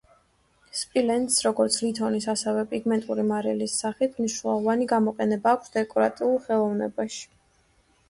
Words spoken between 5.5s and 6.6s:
აქვს დეკორატიულ